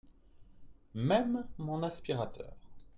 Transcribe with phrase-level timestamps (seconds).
[0.95, 2.55] Même mon aspirateur.